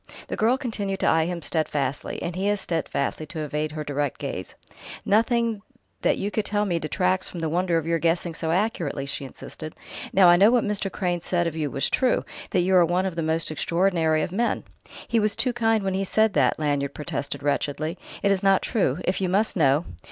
[0.29, 4.17] The girl continued to eye him steadfastly, and he as steadfastly to evade her direct
[4.19, 4.55] gaze.
[5.05, 5.61] "Nothing
[6.01, 9.75] that you tell me detracts from the wonder of your guessing so accurately," she insisted.
[10.11, 10.91] "Now I know what Mr.
[10.91, 14.31] Crane said of you was true, that you are one of the most extraordinary of
[14.31, 14.63] men."
[15.07, 17.99] "He was too kind when he said that," Lanyard protested wretchedly.
[18.23, 19.01] "It is not true.
[19.05, 19.85] If you must know...."